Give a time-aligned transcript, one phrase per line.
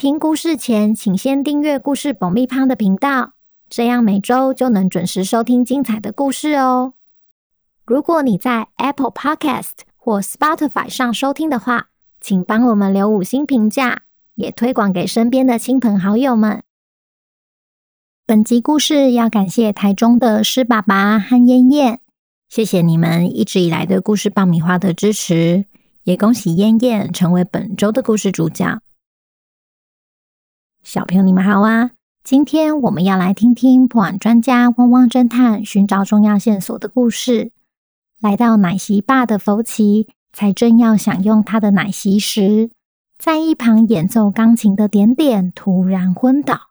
[0.00, 3.34] 听故事前，请先订阅故事爆米花的频道，
[3.68, 6.94] 这样每周就能准时收听精彩的故事哦。
[7.84, 14.04] 如果你在 Apple Podcast 或 Spotify 上收听的话，请帮我们留五星评价，
[14.36, 16.62] 也推广给身边的亲朋好友们。
[18.24, 22.00] 本集故事要感谢台中的施爸爸和燕燕，
[22.48, 25.66] 谢谢你们一直以来对故事爆米花的支持，
[26.04, 28.80] 也恭喜燕燕成为本周的故事主角。
[30.82, 31.90] 小朋友，你们好啊！
[32.24, 37.52] 今天我们要来听听破案专家汪汪侦探寻找重要线索的故事。
[38.18, 42.70] 来到奶昔爸的弗奇，才正要享用他的奶昔时，
[43.18, 46.70] 在一旁演奏钢琴的点点突然昏倒。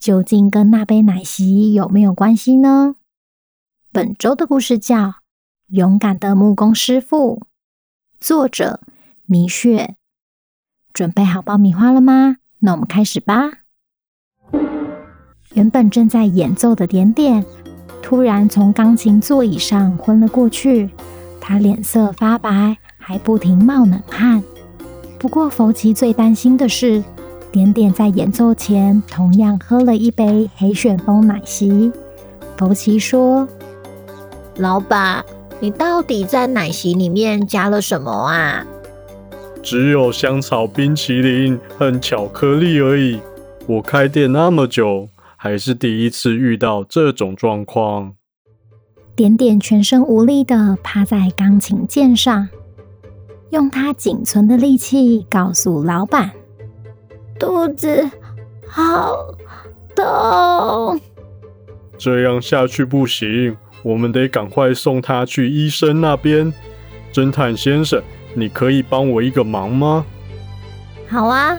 [0.00, 2.96] 究竟跟那杯奶昔有没有关系呢？
[3.92, 4.96] 本周的故事叫
[5.68, 7.40] 《勇敢的木工师傅》，
[8.18, 8.80] 作者
[9.26, 9.96] 米雪。
[10.92, 12.38] 准备好爆米花了吗？
[12.64, 13.50] 那我们开始吧。
[15.54, 17.44] 原本正在演奏的点点，
[18.00, 20.88] 突然从钢琴座椅上昏了过去。
[21.40, 24.40] 他脸色发白，还不停冒冷汗。
[25.18, 27.02] 不过，弗奇最担心的是，
[27.50, 31.90] 点点在演奏前同样喝了一杯黑旋风奶昔。
[32.56, 33.48] 弗奇说
[34.56, 35.24] ：“老板，
[35.58, 38.64] 你到底在奶昔里面加了什么啊？”
[39.62, 43.20] 只有香草冰淇淋和巧克力而已。
[43.66, 48.14] 我开店那么久，还是第一次遇到这种状况。
[49.14, 52.48] 点点全身无力的趴在钢琴键上，
[53.50, 56.32] 用他仅存的力气告诉老板
[57.38, 58.10] ：“肚子
[58.66, 59.14] 好
[59.94, 61.00] 痛。”
[61.96, 66.52] 这样下去不行，我们得赶快送他去医生那边。
[67.12, 68.02] 侦探先生。
[68.34, 70.04] 你可以帮我一个忙吗？
[71.08, 71.58] 好啊。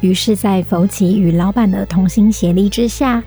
[0.00, 3.24] 于是，在弗奇与老板的同心协力之下，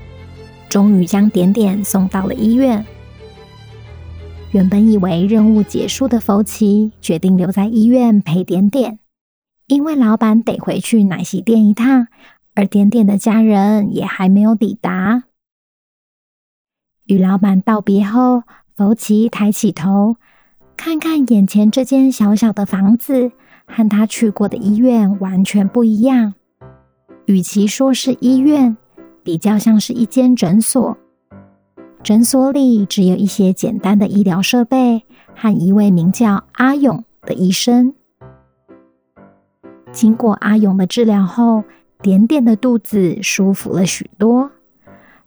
[0.68, 2.84] 终于将点点送到了医院。
[4.52, 8.98] 原本以为任务结束的弗奇，决定留在医院陪点点，
[9.66, 12.06] 因为老板得回去奶昔店一趟，
[12.54, 15.24] 而点点的家人也还没有抵达。
[17.04, 18.44] 与老板道别后，
[18.76, 20.16] 弗奇抬起头。
[20.84, 23.30] 看看眼前这间小小的房子，
[23.66, 26.34] 和他去过的医院完全不一样。
[27.26, 28.76] 与其说是医院，
[29.22, 30.98] 比较像是一间诊所。
[32.02, 35.04] 诊所里只有一些简单的医疗设备
[35.36, 37.94] 和一位名叫阿勇的医生。
[39.92, 41.62] 经过阿勇的治疗后，
[42.02, 44.50] 点点的肚子舒服了许多。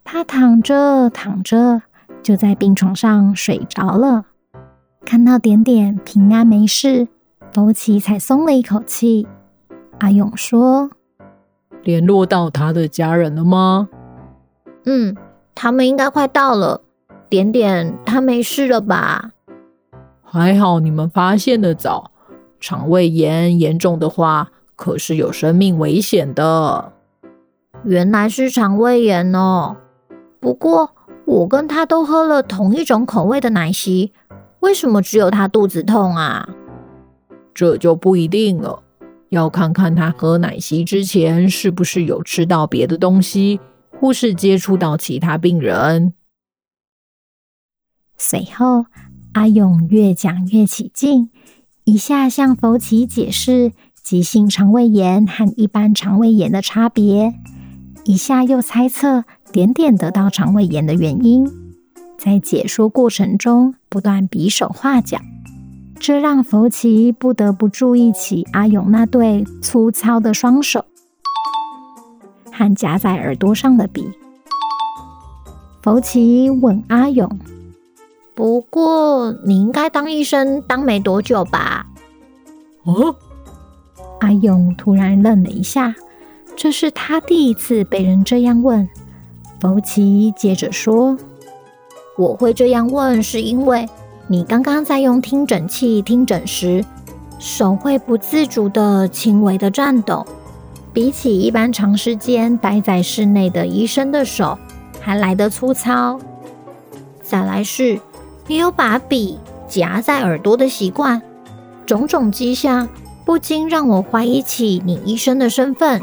[0.03, 1.81] 他躺着躺着，
[2.21, 4.25] 就在病床上睡着了。
[5.05, 7.07] 看到点点平安没事，
[7.53, 9.27] 福奇才松了一口气。
[9.99, 10.89] 阿勇说
[11.83, 13.87] ：“联络到他的家人了吗
[14.85, 15.15] ？”“嗯，
[15.53, 16.81] 他们应该快到了。
[17.29, 19.29] 点点他没事了吧
[20.25, 22.11] ？”“还好你们发现得早。
[22.59, 26.91] 肠胃炎严重的话，可是有生命危险的。
[27.85, 29.77] ”“原来是肠胃炎哦。
[30.39, 30.89] 不过
[31.25, 34.11] 我跟他都喝了同一种口味的奶昔。”
[34.65, 36.49] 为什么只有他肚子痛啊？
[37.53, 38.81] 这就不一定了，
[39.29, 43.59] 要看看他喝奶昔之前是不是有吃到别的东西，
[43.99, 46.13] 或是接触到其他病人。
[48.17, 48.87] 随后，
[49.33, 51.29] 阿勇越讲越起劲，
[51.83, 53.71] 一下向福奇解释
[54.01, 57.35] 急性肠胃炎和一般肠胃炎的差别，
[58.05, 61.64] 一下又猜测点点得到肠胃炎的原因。
[62.17, 65.19] 在解说过程中，不断比手画脚，
[65.99, 70.85] 这让福奇不得不注意起阿勇那对粗糙的双手
[72.51, 74.09] 和夹在耳朵上的笔。
[75.83, 77.39] 福奇问阿勇
[78.33, 81.85] ：“不过你应该当医生当没多久吧？”
[82.85, 83.15] 哦，
[84.19, 85.93] 阿勇突然愣了一下，
[86.55, 88.89] 这是他第一次被人这样问。
[89.59, 91.15] 福奇接着说。
[92.17, 93.87] 我会这样问，是因为
[94.27, 96.83] 你刚刚在用听诊器听诊时，
[97.39, 100.25] 手会不自主的轻微的颤抖。
[100.93, 104.57] 比起一般长时间待在室内的医生的手
[105.01, 106.17] 还来得粗糙。
[107.21, 107.99] 再来是，
[108.47, 109.37] 你有把笔
[109.67, 111.21] 夹在耳朵的习惯，
[111.85, 112.87] 种种迹象
[113.25, 116.01] 不禁让我怀疑起你医生的身份。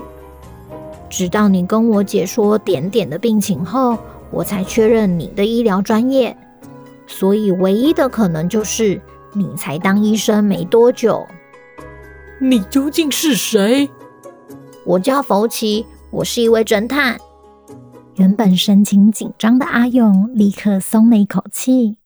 [1.09, 3.97] 直到你跟我解说点点的病情后，
[4.33, 6.37] 我才确认你的医疗专业。
[7.07, 9.01] 所以，唯一的可能就是
[9.35, 11.25] 你才当医生没多久。
[12.41, 13.89] 你究竟是谁？
[14.85, 17.17] 我叫弗奇，我是一位侦探。
[18.17, 21.99] 原本神情紧张的阿勇立刻松了一口气。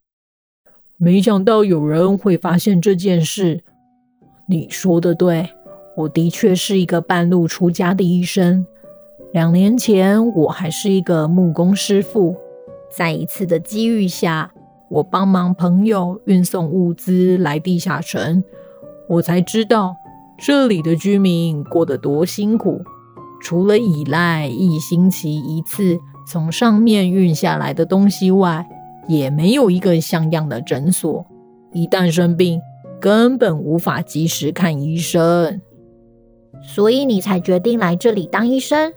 [0.97, 3.63] 没想到有人会发现这件事。
[4.49, 5.51] 你说的对，
[5.97, 8.67] 我的确是一个半路出家的医生。
[9.33, 12.35] 两年前，我还是一个木工师傅。
[12.91, 14.51] 在一次的机遇下，
[14.89, 18.43] 我帮忙朋友运送物资来地下城，
[19.09, 19.95] 我才知道
[20.39, 22.81] 这里的居民过得多辛苦。
[23.43, 28.67] 除了依赖一星期一次从上面运下来的东西外，
[29.07, 31.27] 也没有一个像样的诊所。
[31.73, 32.61] 一旦生病，
[32.99, 35.61] 根本无法及时看医生。
[36.63, 38.95] 所以你才决定来这里当医生？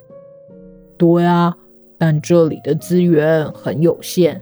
[1.00, 1.56] 对啊，
[1.98, 4.42] 但这里的资源很有限。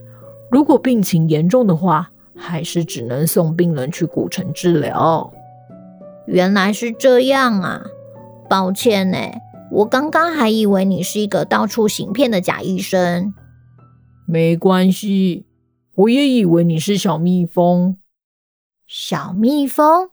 [0.50, 5.32] 如果病情严重的话，还是只能送病人去古城治疗。
[6.26, 7.86] 原来是这样啊！
[8.50, 9.18] 抱歉呢，
[9.72, 13.34] 我刚刚还以为你是一个到处行骗的假医生。
[14.26, 15.46] 没关系，
[15.96, 17.98] 我也以为你是小蜜蜂。
[18.88, 20.10] 小蜜蜂？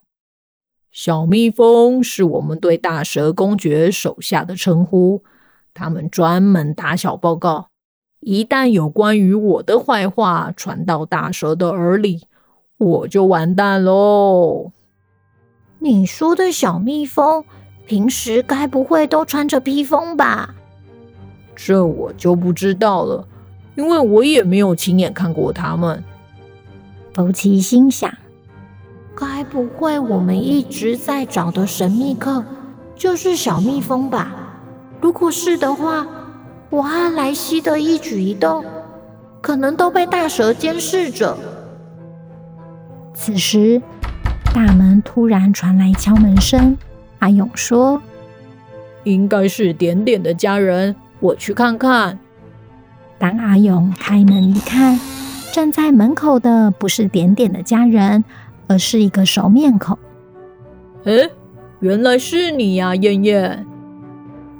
[0.92, 5.24] 小蜜蜂是我们对大蛇公爵手下的称呼，
[5.74, 7.66] 他们专门打小报告。
[8.20, 12.22] 一旦有关于我的坏话传到大蛇的耳里，
[12.78, 14.72] 我就完蛋喽。
[15.80, 17.44] 你说的小蜜蜂，
[17.86, 20.54] 平时该不会都穿着披风吧？
[21.54, 23.28] 这我就不知道了，
[23.74, 26.02] 因为我也没有亲眼看过他们。
[27.12, 28.10] 福奇心想：
[29.14, 32.42] 该不会我们一直在找的神秘客
[32.96, 34.43] 就是小蜜蜂吧？
[35.04, 36.06] 如果是的话，
[36.70, 38.64] 我和莱西的一举一动，
[39.42, 41.36] 可能都被大蛇监视着。
[43.12, 43.82] 此时，
[44.54, 46.74] 大门突然传来敲门声。
[47.18, 48.00] 阿勇说
[49.04, 52.18] ：“应该是点点的家人，我去看看。”
[53.20, 54.98] 当阿勇开门一看，
[55.52, 58.24] 站在门口的不是点点的家人，
[58.68, 59.98] 而是一个熟面孔。
[61.04, 61.30] 诶，
[61.80, 63.66] 原来是你呀，燕燕。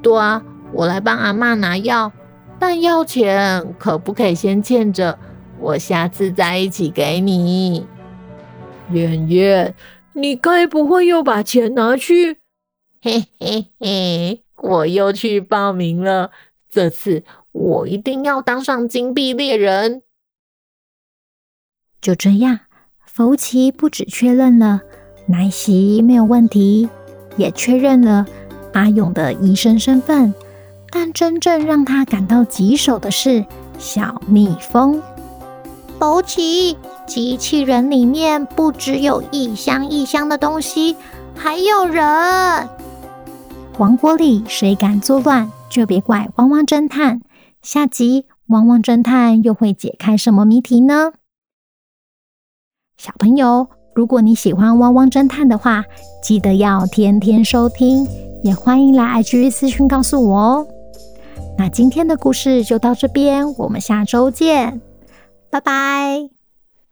[0.04, 0.44] 对啊。
[0.72, 2.12] 我来帮阿妈拿药，
[2.58, 5.18] 但药钱可不可以先欠着？
[5.60, 7.86] 我下次再一起给你。
[8.90, 9.74] 圆圆，
[10.12, 12.38] 你该不会又把钱拿去？
[13.00, 16.32] 嘿嘿嘿，我又去报名了。
[16.68, 17.22] 这次
[17.52, 20.02] 我一定要当上金币猎人。
[22.00, 22.60] 就这样，
[23.06, 24.80] 福奇不只确认了
[25.28, 26.88] 奶昔没有问题，
[27.36, 28.26] 也确认了
[28.74, 30.34] 阿勇的医生身份。
[30.90, 33.44] 但真正让他感到棘手的是
[33.80, 35.02] 小蜜蜂。
[35.98, 40.94] 弗奇，机器人里面不只有一箱一箱的东西，
[41.34, 42.68] 还有人。
[43.78, 47.22] 王国里谁敢作乱，就别怪汪汪侦探。
[47.60, 51.12] 下集汪汪侦探又会解开什么谜题呢？
[52.96, 55.84] 小朋友，如果你喜欢汪汪侦探的话，
[56.22, 58.06] 记得要天天收听，
[58.44, 60.66] 也欢迎来 IG 私讯告诉我哦。
[61.56, 64.82] 那今天的故事就到这边，我们下周见，
[65.50, 66.33] 拜拜。